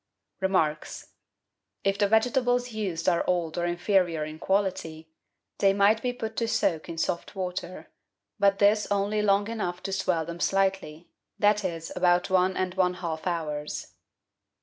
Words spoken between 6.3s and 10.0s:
to soak in soft water; but this only long enough to